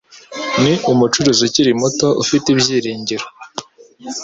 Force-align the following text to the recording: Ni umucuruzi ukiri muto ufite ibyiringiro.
Ni 0.61 0.73
umucuruzi 0.91 1.41
ukiri 1.47 1.71
muto 1.81 2.07
ufite 2.23 2.45
ibyiringiro. 2.53 3.25